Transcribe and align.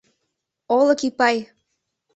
Олык 0.77 1.01
Ипай! 1.07 1.37